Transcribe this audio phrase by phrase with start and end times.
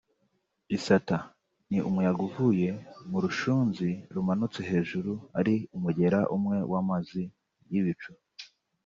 [0.75, 1.17] Isata
[1.69, 2.69] ni umuyaga uvuye
[3.09, 7.23] mu rushunzi rumanutse hejuru ari umugera umwe w’amazi
[7.71, 8.11] y’ibicu